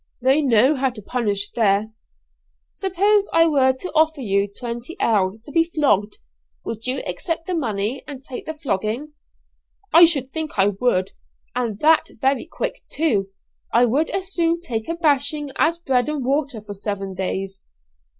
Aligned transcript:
they 0.19 0.41
know 0.41 0.73
how 0.75 0.89
to 0.89 0.99
punish 0.99 1.51
there." 1.51 1.91
"Suppose 2.73 3.29
I 3.33 3.45
were 3.45 3.71
to 3.81 3.91
offer 3.93 4.21
you 4.21 4.49
20_l._ 4.49 5.43
to 5.43 5.51
be 5.51 5.65
flogged, 5.65 6.17
would 6.65 6.87
you 6.87 7.01
accept 7.05 7.45
the 7.45 7.53
money 7.53 8.03
and 8.07 8.23
take 8.23 8.47
the 8.47 8.55
flogging?" 8.55 9.13
"I 9.93 10.05
should 10.05 10.31
think 10.31 10.57
I 10.57 10.69
would, 10.69 11.11
and 11.53 11.77
that 11.81 12.07
very 12.19 12.47
quick, 12.47 12.77
too. 12.89 13.29
I 13.71 13.85
would 13.85 14.09
as 14.09 14.33
soon 14.33 14.59
take 14.61 14.89
a 14.89 14.95
bashing 14.95 15.51
as 15.57 15.77
bread 15.77 16.09
and 16.09 16.25
water 16.25 16.61
for 16.65 16.73
seven 16.73 17.13
days." 17.13 17.61